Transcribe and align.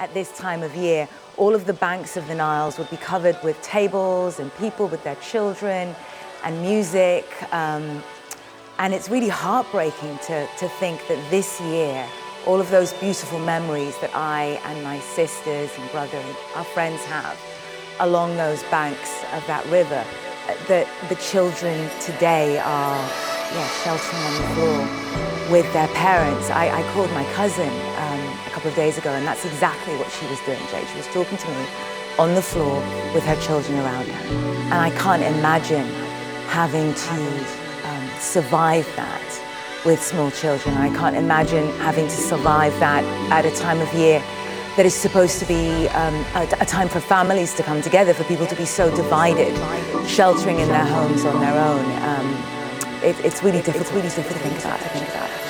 at 0.00 0.12
this 0.14 0.36
time 0.36 0.62
of 0.62 0.74
year, 0.74 1.06
all 1.36 1.54
of 1.54 1.66
the 1.66 1.74
banks 1.74 2.16
of 2.16 2.26
the 2.26 2.34
Niles 2.34 2.78
would 2.78 2.90
be 2.90 2.96
covered 2.96 3.38
with 3.44 3.60
tables 3.62 4.40
and 4.40 4.52
people 4.56 4.88
with 4.88 5.04
their 5.04 5.14
children 5.16 5.94
and 6.42 6.62
music. 6.62 7.26
Um, 7.52 8.02
and 8.78 8.94
it's 8.94 9.10
really 9.10 9.28
heartbreaking 9.28 10.18
to, 10.26 10.46
to 10.46 10.68
think 10.80 11.06
that 11.08 11.30
this 11.30 11.60
year, 11.60 12.08
all 12.46 12.58
of 12.60 12.70
those 12.70 12.94
beautiful 12.94 13.38
memories 13.38 13.96
that 13.98 14.10
I 14.14 14.58
and 14.64 14.82
my 14.82 14.98
sisters 15.00 15.70
and 15.78 15.90
brother 15.92 16.16
and 16.16 16.36
our 16.56 16.64
friends 16.64 17.04
have 17.04 17.38
along 18.00 18.36
those 18.38 18.62
banks 18.64 19.22
of 19.34 19.46
that 19.46 19.64
river, 19.66 20.02
that 20.66 20.88
the 21.10 21.14
children 21.16 21.90
today 22.00 22.58
are 22.58 22.96
yeah, 23.52 23.68
sheltering 23.84 24.22
on 24.22 24.34
the 24.40 24.48
floor 24.54 25.52
with 25.52 25.70
their 25.74 25.88
parents. 25.88 26.48
I, 26.48 26.70
I 26.70 26.82
called 26.94 27.10
my 27.10 27.24
cousin 27.34 27.68
couple 28.60 28.72
of 28.72 28.76
days 28.76 28.98
ago, 28.98 29.10
and 29.10 29.26
that's 29.26 29.46
exactly 29.46 29.96
what 29.96 30.10
she 30.12 30.26
was 30.26 30.38
doing, 30.40 30.60
Jay. 30.70 30.84
She 30.92 30.98
was 30.98 31.06
talking 31.06 31.38
to 31.38 31.48
me 31.48 31.66
on 32.18 32.34
the 32.34 32.42
floor 32.42 32.76
with 33.14 33.24
her 33.24 33.36
children 33.40 33.78
around 33.78 34.06
her. 34.06 34.36
And 34.64 34.74
I 34.74 34.90
can't 34.98 35.22
imagine 35.22 35.86
having 36.48 36.92
to 36.92 38.20
survive 38.20 38.84
that 38.96 39.82
with 39.86 40.02
small 40.02 40.30
children. 40.30 40.74
I 40.76 40.94
can't 40.94 41.16
imagine 41.16 41.70
having 41.78 42.04
to 42.04 42.14
survive 42.14 42.78
that 42.80 43.02
at 43.32 43.46
a 43.46 43.56
time 43.56 43.80
of 43.80 43.90
year 43.94 44.20
that 44.76 44.84
is 44.84 44.94
supposed 44.94 45.38
to 45.38 45.46
be 45.46 45.88
um, 45.88 46.14
a, 46.34 46.46
a, 46.60 46.66
time 46.66 46.90
for 46.90 47.00
families 47.00 47.54
to 47.54 47.62
come 47.62 47.80
together, 47.80 48.12
for 48.12 48.24
people 48.24 48.46
to 48.46 48.56
be 48.56 48.66
so 48.66 48.94
divided, 48.94 49.56
sheltering 50.06 50.58
in 50.58 50.68
their 50.68 50.84
homes 50.84 51.24
on 51.24 51.40
their 51.40 51.58
own. 51.58 51.84
Um, 52.02 53.02
it, 53.02 53.16
it's 53.24 53.42
really 53.42 53.62
difficult. 53.62 53.86
It's 53.86 53.92
really 53.92 54.08
difficult 54.08 54.34
to 54.34 54.48
think 54.50 54.58
about. 54.60 54.80
To 54.80 54.88
think 54.90 55.08
about. 55.08 55.49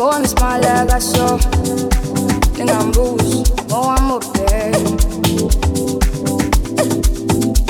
boy 0.00 0.18
miss 0.18 0.34
my 0.36 0.58
leg, 0.58 0.88
I 0.88 0.98
saw. 0.98 1.36
Think 2.56 2.70
I'm 2.70 2.90
bruised, 2.90 3.52
oh 3.70 3.94
I'm 3.96 4.10
up 4.10 4.24
there. 4.32 4.72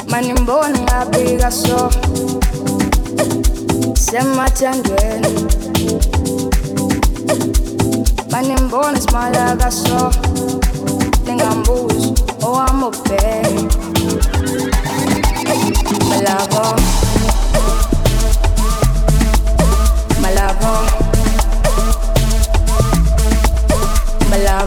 My 0.08 0.20
name 0.20 0.44
born 0.46 0.76
in 0.76 0.88
a 0.90 1.10
big 1.10 1.40
I 1.40 1.48
saw. 1.50 1.90
Send 3.96 4.36
my 4.36 4.46
tendon. 4.60 5.22
My 8.30 8.42
name 8.42 8.68
born 8.70 8.94
is 8.94 9.10
my 9.12 9.28
leg, 9.32 9.60
I 9.60 9.70
saw. 9.70 10.10
Think 11.26 11.42
I'm 11.42 11.64
bruised, 11.64 12.22
oh 12.44 12.64
I'm 12.64 12.84
up 12.84 12.94
there. 13.10 13.42
My 16.10 16.20
lover. 16.26 16.76
My 20.22 20.32
lover. 20.32 20.99
la 24.38 24.60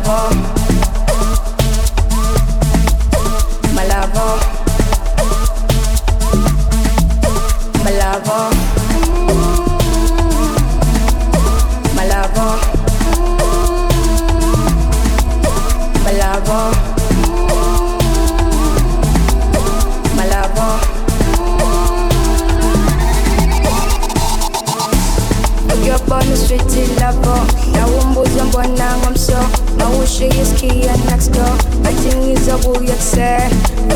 porte 27.22 27.63
now 27.74 27.88
i'm 27.88 28.16
so. 28.16 28.24
Now 28.24 28.34
nawumbuza 28.34 28.44
mbona 28.46 28.98
nko 28.98 29.12
mso 29.12 29.38
mawushiyisikiya 29.78 30.98
naxdo 31.10 31.46
batingiza 31.84 32.58
buyekse 32.58 33.38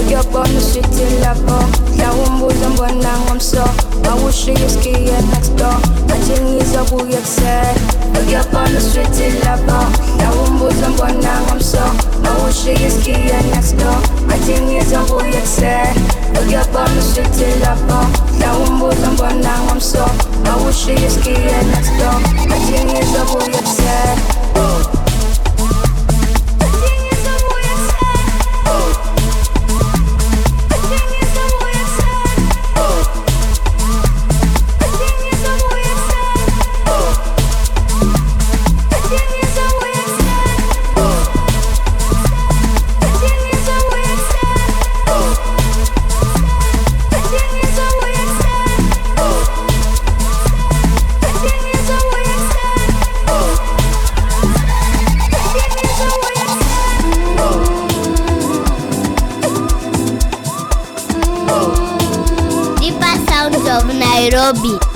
uyobona 0.07 0.59
ushitila 0.59 1.35
bo 1.35 1.59
nawumbuza 1.97 2.69
I'm 3.31 3.39
so. 3.39 3.86
Małuszy 4.07 4.51
jest 4.51 4.81
kijem 4.81 5.29
next 5.33 5.55
door. 5.55 5.75
Na 6.07 6.25
dzielni 6.25 6.65
zabujek 6.65 7.27
se 7.27 7.61
Tak 8.13 8.31
ja 8.31 8.43
panu 8.43 8.79
świetla 8.91 9.57
bo 9.57 9.73
Na 10.23 10.31
łumbu 10.31 10.65
zambonałam 10.81 11.61
so. 11.61 11.77
Małuszy 12.23 12.83
jest 12.83 13.03
kijem 13.03 13.49
next 13.55 13.75
door. 13.75 14.27
Na 14.27 14.39
dzielni 14.45 14.85
zabujek 14.85 15.47
se 15.47 15.77
Tak 16.33 16.51
ja 16.51 16.65
panu 16.65 17.01
świetla 17.11 17.75
bo 17.87 17.99
Na 18.45 18.57
łumbu 18.57 18.89
zambonałam 19.01 19.81
so. 19.81 20.05
Małuszy 20.45 20.93
jest 20.93 21.23
kijem 21.23 21.71
next 21.75 21.91
door. 21.97 22.47
Na 22.49 22.59
dzielni 22.59 23.13
zabujek 23.13 23.67
se 23.67 24.15
Oh 24.55 24.96
Lobby. 64.47 64.86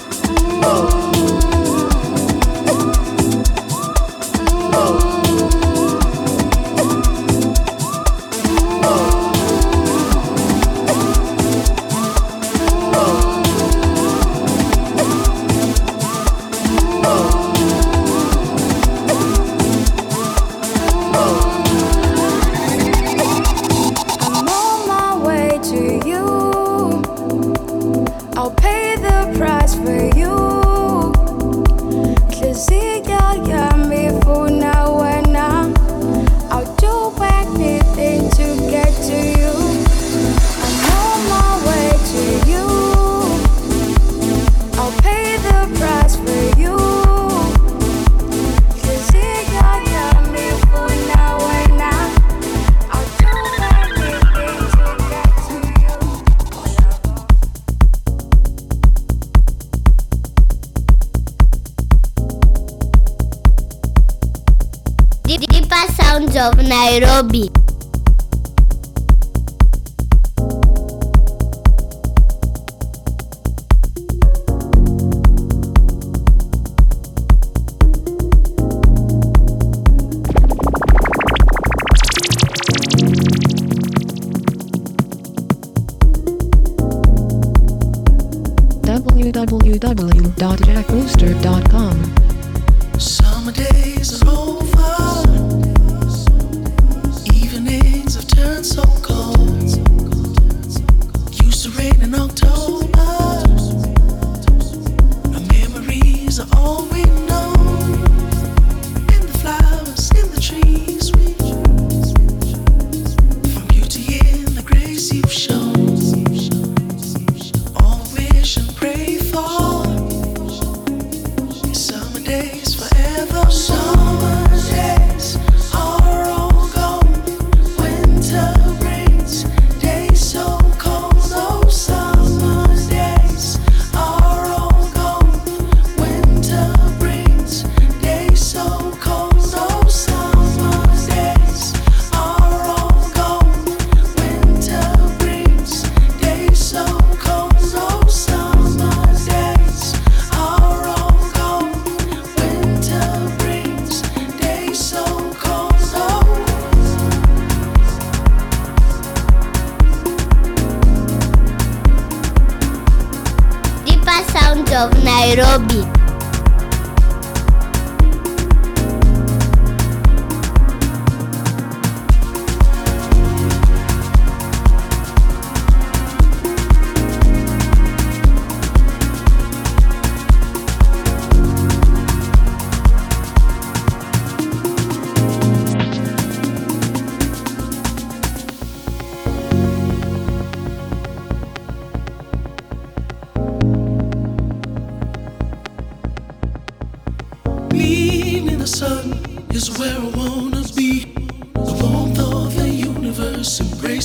Summer 92.97 93.51
days 93.51 94.21
are 94.23 94.29
over. 94.29 95.40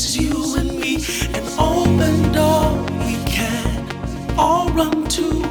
Embraces 0.07 0.16
you 0.16 0.57
and 0.57 0.79
me. 0.79 0.97
An 1.35 1.45
open 1.59 2.33
door 2.33 2.73
we 3.05 3.16
can 3.25 4.38
all 4.38 4.69
run 4.71 5.07
to 5.09 5.42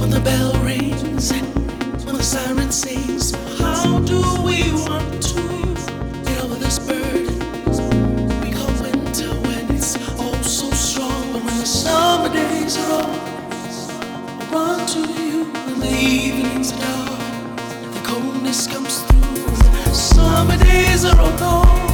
when 0.00 0.10
the 0.10 0.20
bell 0.20 0.52
rings, 0.62 1.32
when 2.04 2.16
the 2.16 2.22
siren 2.22 2.70
sings. 2.70 3.34
How 3.58 3.98
do 4.00 4.20
we 4.42 4.72
want 4.72 5.22
to 5.22 5.42
get 6.24 6.42
over 6.42 6.56
this 6.56 6.78
burden? 6.78 7.38
We 8.40 8.50
call 8.52 8.72
winter 8.82 9.30
when 9.46 9.74
it's 9.74 9.96
all 10.18 10.42
so 10.42 10.70
strong, 10.70 11.32
but 11.32 11.44
when 11.44 11.56
the 11.58 11.66
summer 11.66 12.32
days 12.32 12.76
are 12.76 12.92
over. 13.00 13.18
Run 14.52 14.86
to 14.86 15.00
you 15.00 15.44
when 15.66 15.80
the 15.80 15.90
evenings 15.90 16.72
dark. 16.72 17.18
The 17.94 18.00
coldness 18.04 18.66
comes 18.66 19.02
through. 19.02 19.94
Summer 19.94 20.56
days 20.56 21.04
are 21.04 21.18
all 21.20 21.87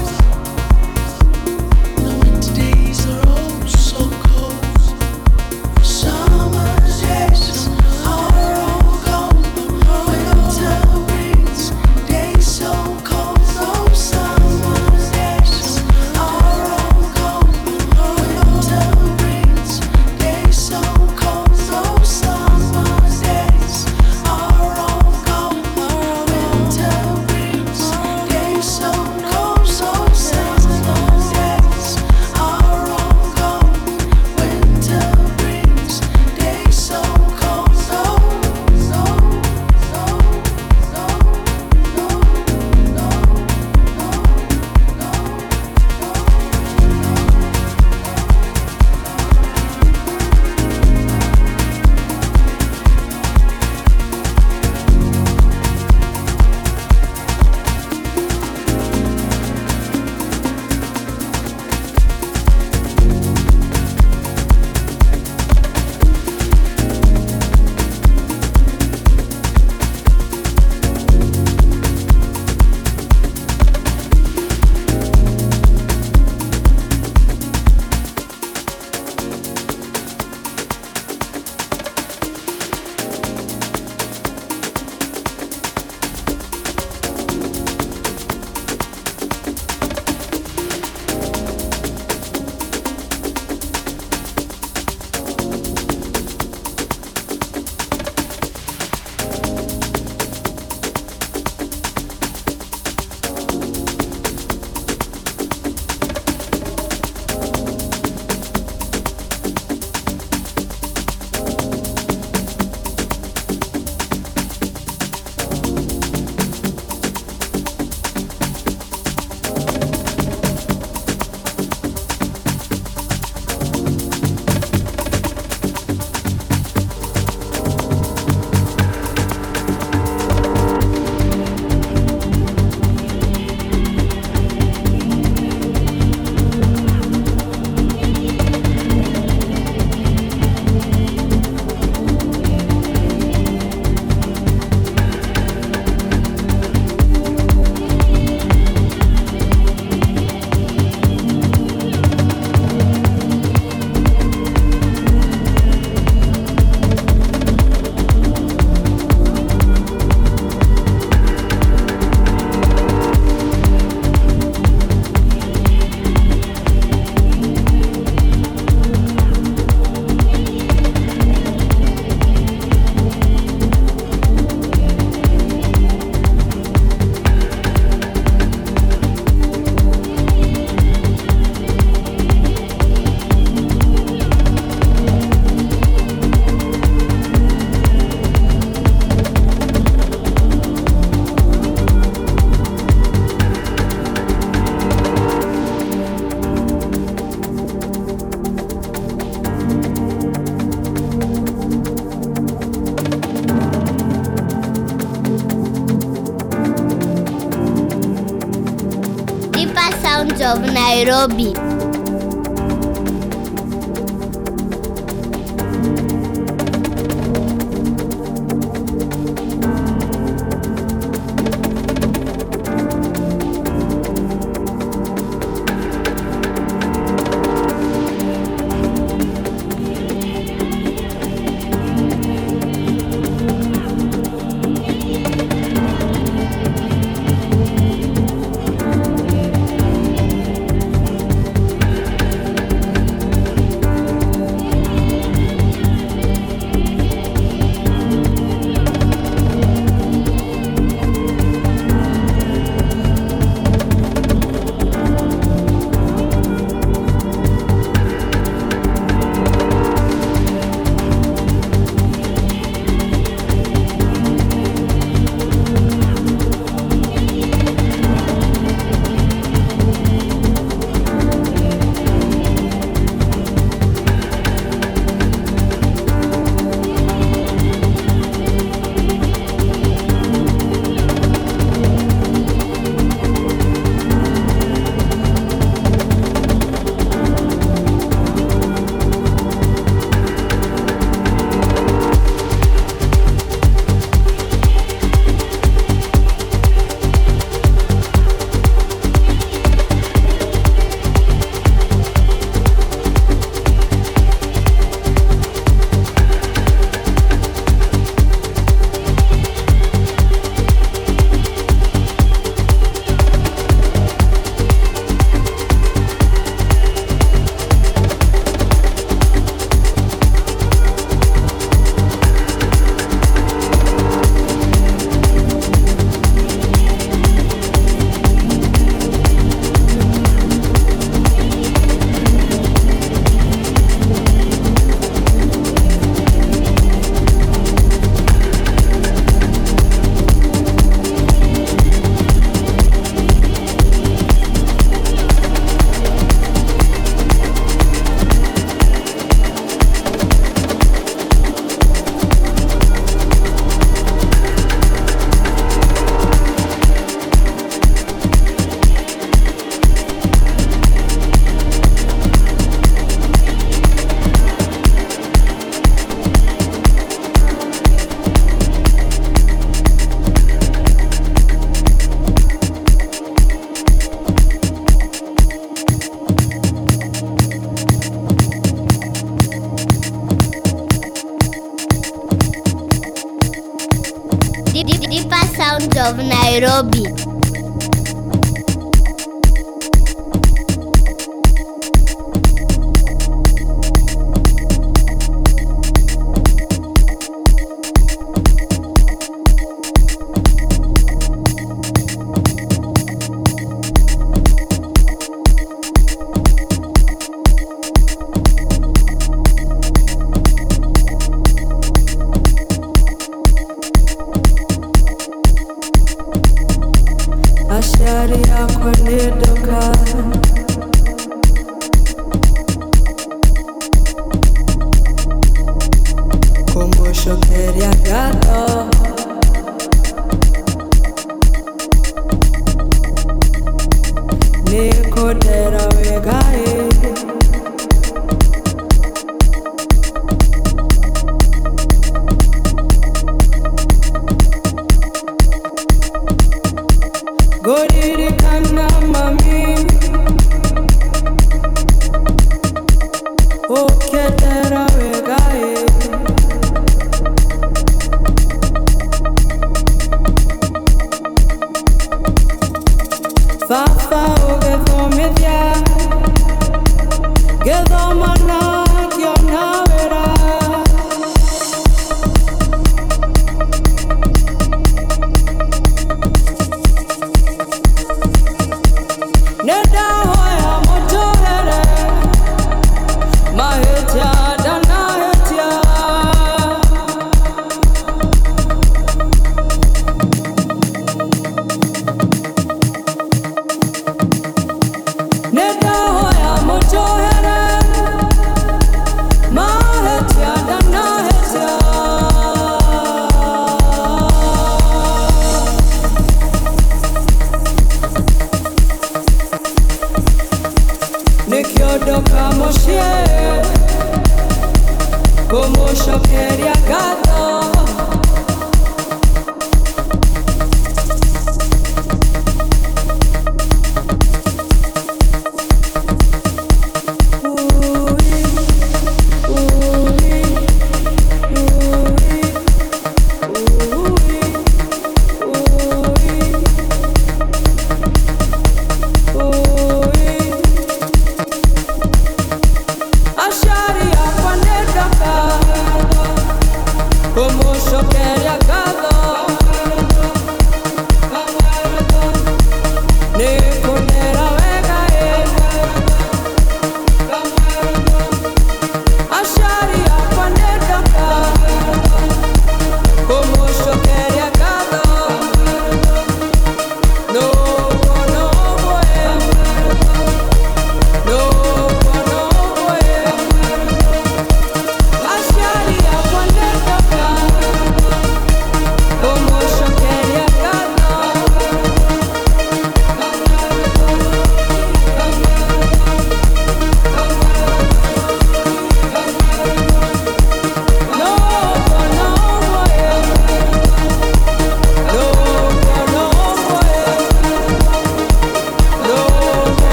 of 210.44 210.60
Nairobi. 210.60 211.73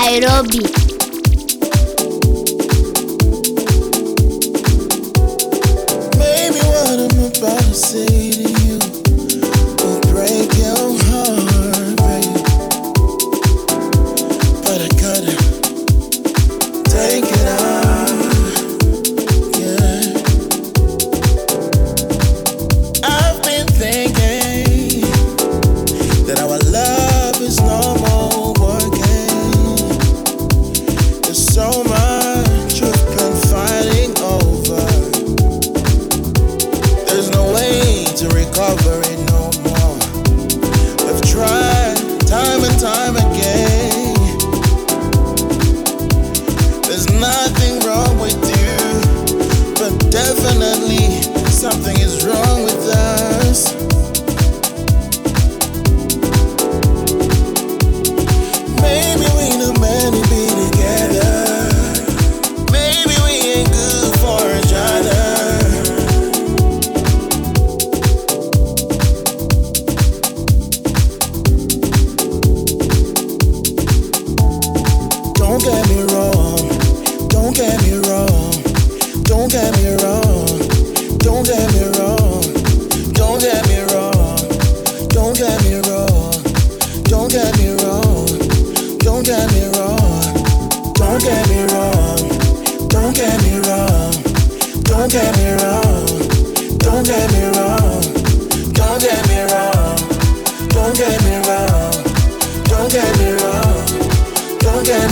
Nairobi. 0.00 0.89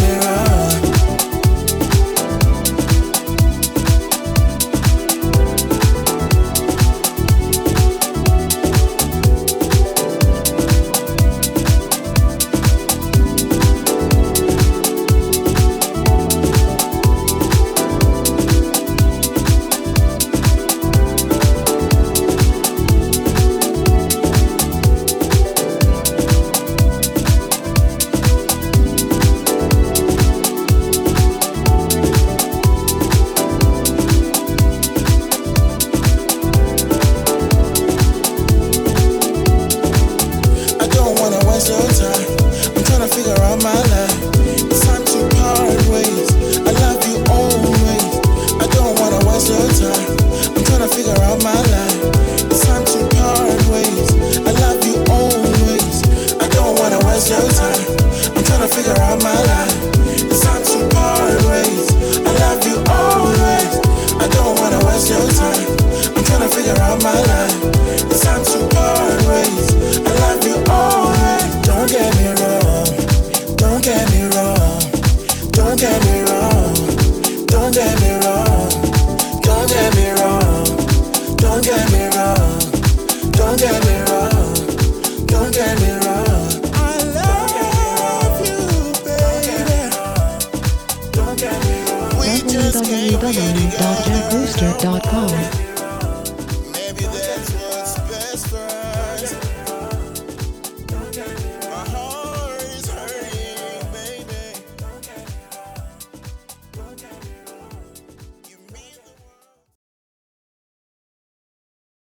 mirror 0.08 0.47